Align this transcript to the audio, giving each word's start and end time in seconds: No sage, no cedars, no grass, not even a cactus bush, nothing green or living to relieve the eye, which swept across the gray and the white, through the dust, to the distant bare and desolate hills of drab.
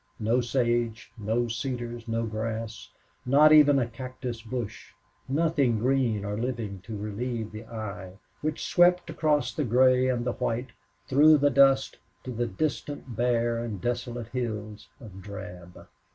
No 0.17 0.41
sage, 0.41 1.11
no 1.15 1.47
cedars, 1.47 2.07
no 2.07 2.25
grass, 2.25 2.89
not 3.23 3.51
even 3.51 3.77
a 3.77 3.85
cactus 3.85 4.41
bush, 4.41 4.93
nothing 5.29 5.77
green 5.77 6.25
or 6.25 6.35
living 6.35 6.81
to 6.85 6.97
relieve 6.97 7.51
the 7.51 7.65
eye, 7.65 8.13
which 8.41 8.65
swept 8.65 9.11
across 9.11 9.53
the 9.53 9.63
gray 9.63 10.09
and 10.09 10.25
the 10.25 10.33
white, 10.33 10.71
through 11.07 11.37
the 11.37 11.51
dust, 11.51 11.99
to 12.23 12.31
the 12.31 12.47
distant 12.47 13.15
bare 13.15 13.63
and 13.63 13.79
desolate 13.79 14.29
hills 14.29 14.89
of 14.99 15.21
drab. 15.21 15.85